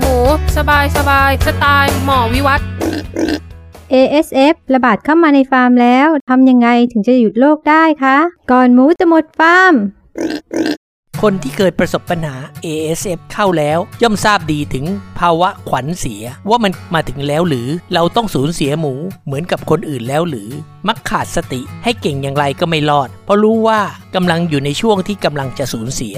[0.00, 0.16] หมู
[0.56, 2.60] สบายสบายสไตล์หมอวิวัฒ
[3.92, 8.16] ASF ระบาดเข้ามาในฟาร์มแล้วทำยังไงถึงจะหยุดโรคได้คะ
[8.50, 9.74] ก่อนหมูจะหมดฟาร์ม
[11.22, 14.84] คนที่เคยประสบปัญหา ASF เข้าแล้ว ย่อมทราบดีถึง
[15.18, 18.94] ภาวะขวัญเสียว่ามันมาถึงแล้วหรือเราต้องสูญเสียหมู
[19.26, 20.48] เหมือนกับคนอื่นแล้วหรือ
[20.88, 23.80] มักขาดสติให้เก่งอย่างไรก็ไม่รอด เพราะรู้ว่า
[24.14, 26.16] กำลังอยู่ในช่วงที่กำลังจะสูญเสีย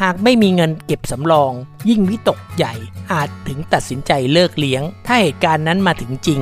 [0.00, 1.52] หากไม่มีเงินเก็บสำรอง
[1.88, 2.74] ยิ่งวิตกใหญ่
[3.12, 6.40] อาจถึงตัดสินใจเลิกเลี้ยง ถ้าเหตุการณ์นั้นมาถึงจริง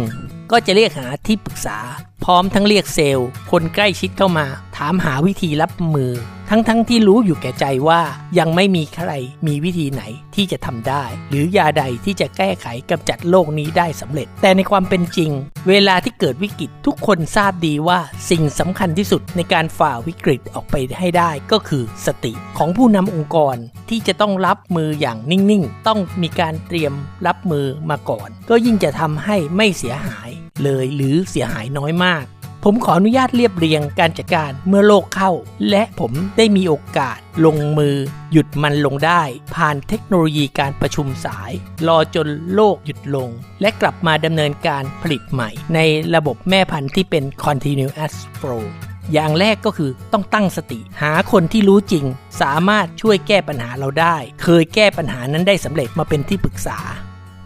[0.51, 1.79] ก็จะเรียกหาที่ปรึกษา
[2.25, 4.47] พร้อมทั้งเรียกเซลล์ คนใกล้ชิดเข้ามา
[4.83, 6.13] ถามหาวิธีรับมือ
[6.51, 8.01] ทั้งๆทที่รู้อยู่แก่ใจว่า
[8.39, 9.11] ยังไม่มีใคร
[9.47, 10.03] มีวิธีไหน
[10.35, 15.31] ที่จะทำได้ หรือยาใดที่จะแก้ไขกำจัดโรคนี้ได้สำเร็จ แต่ในความเป็นจริง
[15.69, 23.57] เวลาที่เกิดวิกฤตทุกคนทราบดีว่าสิ่งสำคัญที่สุดในการฝ่าวิกฤตออกไปให้ได้ก็คือสติของผู้นำองค์กร
[23.91, 26.93] ที่จะต้องรับมืออย่างนิ่งๆ ต้องมีการเตรียม
[27.27, 30.31] รับมือมาก่อน ก็ยิ่งจะทำให้ไม่เสียหาย
[30.65, 32.25] เลยหรือเสียหายน้อยมาก
[32.65, 35.33] ผมขออนุญาตเรียบเรียงการจัดการเมื่อโรคเข้า
[35.71, 37.97] และผมได้มีโอกาสลงมือ
[38.33, 39.23] หยุดมันลงได้
[39.55, 41.53] ผ่านเทคโนโลยีการประชุมสาย
[41.87, 45.79] รอจนโลกหยุดลง และกลับมาดำเนินการผลิตใหม่ ใน
[46.15, 48.65] ระบบแม่พันธุ์ที่เป็น continuous flow
[49.13, 52.05] อย่างแรกก็คือต้องตั้งสติ หาคนที่รู้จริง
[52.41, 56.79] สามารถช่วยแก้ปัญหาเราได้ เคยแก้ปัญหานั้นได้สำเร็จมาเป็นที่ปรึกษา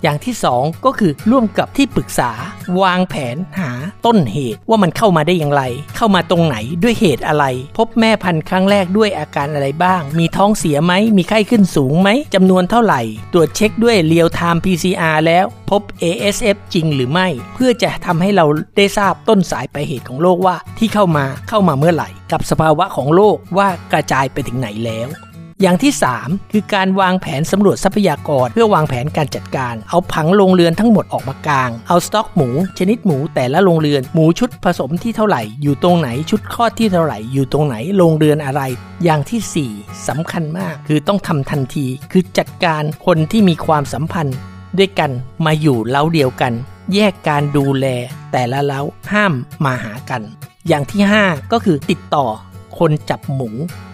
[0.02, 2.30] อย่างที่ 2 ก็คือร่วมกับที่ปรึกษา
[2.82, 3.70] วางแผนหา
[4.06, 5.62] ต้นเหตุว่ามันเข้ามาได้อย่างไร
[5.96, 7.44] เข้ามาตรงไหนด้วยเหตุอะไร
[7.78, 13.00] พบแม่พันธุ์ครั้งแรกด้วยอาการอะไรบ้าง มีท้องเสียไหมมีไข้ขึ้นสูงไหมจำนวนเท่าไหร่
[13.32, 25.08] ตรวจเช็คด้วยเรียลไทม์ PCR แล้วพบ ASF จริงหรือไม่ เพื่อจะทำให้เราได้ทราบต้นสายปลายเหตุของโรคว่าที่เข้ามาเข้ามาเมื่อไหร่ กับสภาวะของโรคว่ากระจายไปถึงไหนแล้ว
[25.62, 38.62] อย่างที่ 3 คือการวางแผนสำรวจทรัพยากร เพื่อวางแผนการจัดการ เอาผังโรงเรือนทั้งหมดออกมากลาง เอาสต็อกหมู ชนิดหมูแต่ละโรงเรือน หมูชุดผสมที่เท่าไหร่ อยู่ตรงไหน ชุดคลอดที่เท่าไหร่ อยู่ตรงไหน โรงเรือนอะไร
[39.04, 44.36] อย่างทีสี่4สำคัญมาก คือต้องทำทันที คือจัดการคนที่มีความสัมพันธ์
[44.78, 45.10] ด้วยกัน
[45.46, 46.52] มาอยู่เล้าเดียวกัน
[46.94, 47.86] แยกการดูแล
[48.32, 48.80] แต่ละเล้า
[49.12, 49.32] ห้าม
[49.64, 50.22] มาหากัน
[50.68, 52.26] อย่างที่ 5 ก็คือติดต่อ
[52.78, 53.50] คนจับหมู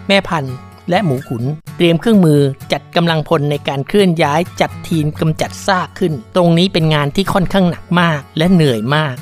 [0.07, 0.55] แม่พันธุ์
[0.89, 1.43] และหมูขุน
[1.77, 2.41] เตรียมเครื่องมือ
[2.71, 9.15] จัดกำลังพลในการเคลื่อนย้ายจัดทีมกำจัดซากขึ้น ตรงนี้เป็นงานที่ค่อนข้างหนักมากและเหนื่อยมาก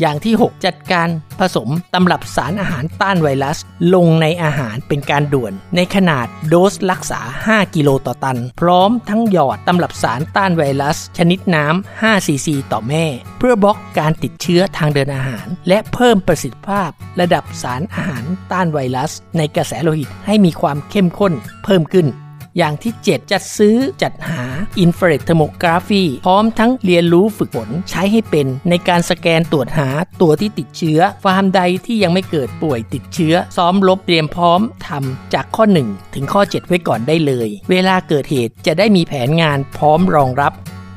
[0.00, 1.08] อย่างที่ 6 จัดการ
[1.40, 3.58] ผสมตำรับสารอาหารต้านไวรัส
[3.94, 13.04] ลงในอาหารเป็นการด่วน ในขนาดโดสรักษา 5 กิโลต่อตัน พร้อมทั้งหยอดตำรับสารต้านไวรัส ชนิดน้ำ5ซีซีต่อแม่
[13.38, 21.32] เพื่อบล็อกการติดเชื้อทางเดินอาหาร และเพิ่มประสิทธิภาพ ระดับสารอาหารต้านไวรัส ในกระแสโลหิตให้มีความเข้มข้น
[21.64, 22.06] เพิ่มขึ้น
[22.56, 24.42] อย่างที่ 7 จัดซื้อจัดหา
[24.84, 29.88] Infrared Thermography พร้อมทั้งเรียนรู้ฝึกฝนใช้ให้เป็น ในการสแกนตรวจหา
[30.20, 40.52] ตัวที่ติดเชื้อ ฟาร์มใดที่ยังไม่เกิดป่วยติดเชื้อ ซ้อมลบเตรียมพร้อมทำจากข้อ 1 ถึงข้อ 7 ไว้ก่อนได้เลย เวลาเกิดเหตุจะได้มีแผนงานพร้อมรองรับ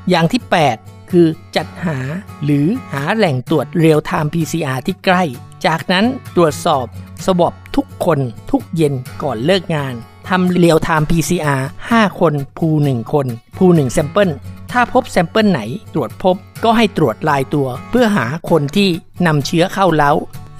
[0.10, 0.42] อย่างที่
[0.78, 1.98] 8 คือจัดหา
[2.44, 5.24] หรือหาแหล่งตรวจเรียลไทม์ PCR ที่ใกล้
[5.66, 6.06] จากนั้น
[6.36, 6.86] ตรวจสอบ
[7.26, 8.20] swab ทุกคน
[8.52, 8.94] ทุกเย็น
[9.24, 9.96] ก่อนเลิกงาน
[10.30, 14.30] ทำเรียลไทม์ PCR 5 คน pool 1 คน pool 1 sample
[14.72, 15.62] ถ้าพบ sample ไหน
[15.94, 18.90] ตรวจพบก็ให้ตรวจรายตัว เพื่อหาคนที่
[19.28, 20.12] นำเชื้อเข้าเล้า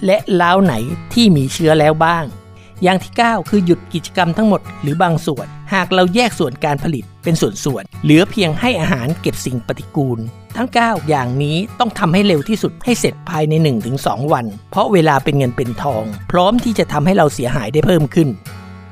[0.06, 0.74] และเล้าไหน
[1.14, 2.26] ที่มีเชื้อแล้วบ้าง
[2.84, 10.20] อย่างที่ 9 คือหยุดกิจกรรมทั้งหมดหรือบางส่วน หากเราแยกส่วนการผลิตเป็นส่วนๆเหลือเพียงให้อาหารเก็บสิ่งปฏิกูล
[10.58, 13.54] ทั้ง 9 อย่างนี้ต้องทำให้เร็วที่สุดให้เสร็จภายใน
[13.94, 18.30] 1-2 วัน เพราะเวลาเป็นเงินเป็นทอง พร้อมที่จะทำให้เราเสียหายได้เพิ่มขึ้น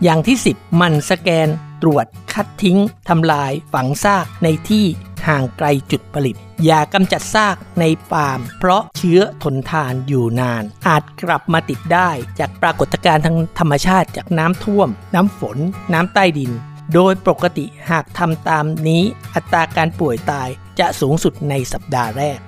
[0.04, 1.48] อย่างที่ 10 มันสแกน
[1.82, 4.86] ตรวจ คัดทิ้ง ทำลาย ฝังซากในที่
[5.28, 6.36] ห่างไกลจุดผลิต
[6.66, 12.10] อย่ากำจัดซากในฟาร์ม เพราะเชื้อทนทานอยู่นาน อาจกลับมาติดได้
[12.40, 15.58] จากปรากฏการณ์ทางธรรมชาติจากน้ำท่วม น้ำฝน
[15.94, 16.52] น้ำใต้ดิน
[16.94, 19.04] โดยปกติหากทำตามนี้
[19.36, 20.50] อัตราการป่วยตาย
[20.80, 22.40] จะสูงสุดในสัปดาห์แรก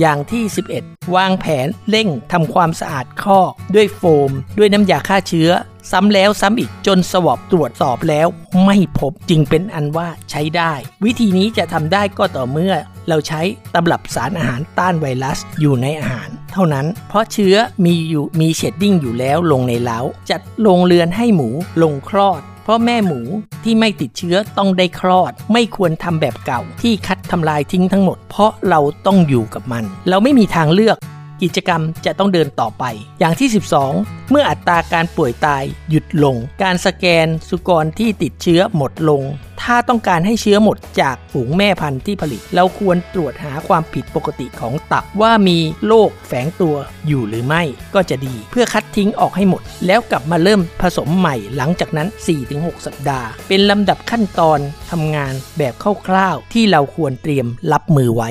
[0.00, 0.42] อย่างที่
[0.78, 3.40] 11 วางแผนเร่งทำความสะอาดคอ
[3.74, 5.50] ด้วยโฟม ด้วยน้ำยาฆ่าเชื้อ
[5.90, 8.28] ซ้ำแล้วซ้ำอีกจนสวอปตรวจสอบแล้ว
[8.64, 10.72] ไม่พบจึงเป็นอันว่าใช้ได้
[11.04, 12.74] วิธีนี้จะทำได้ก็ต่อเมื่อ
[13.08, 13.42] เราใช้
[13.74, 20.00] ตำรับสารอาหารต้านไวรัสอยู่ในอาหาร เท่านั้น เพราะเชื้อมีอยู่มีเชดดิ้งอยู่แล้วลงในเล้า
[20.30, 21.48] จัดโรงเรือนให้หมู
[21.82, 23.20] ลงคลอดเพราะแม่หมู
[23.64, 30.96] ที่ไม่ติดเชื้อต้องได้คลอด ไม่ควรทำแบบเก่าที่คัด ทำลายทิ้งทั้งหมด เพราะเราต้องอยู่กับมัน เราไม่มีทางเลือก
[31.42, 32.84] กิจกรรมจะต้องเดินต่อไป
[33.18, 33.48] อย่างที่
[33.88, 39.22] 12 เมื่ออัตราการป่วยตายหยุดลง การสแกนสุกรที่ติดเชื้อหมดลง
[39.62, 46.76] ถ้าต้องการให้เชื้อหมดจากฝูงแม่พันธุ์ที่ผลิต เราควรตรวจหาความผิดปกติของตับว่ามีโรคแฝงตัว
[47.06, 47.62] อยู่หรือไม่
[47.94, 52.08] ก็จะดีเพื่อคัดทิ้งออกให้หมด แล้วกลับมาเริ่มผสมใหม่หลังจากนั้น
[52.46, 54.58] 4-6 สัปดาห์ เป็นลำดับขั้นตอน
[54.90, 55.74] ทำงานแบบ
[56.06, 58.30] คร่าวๆที่เราควรเตรียมรับมือไว้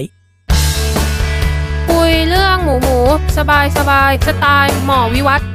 [2.64, 3.00] หมูหมู
[3.38, 5.53] สบายสบายสไตล์หมอวิวัฒน์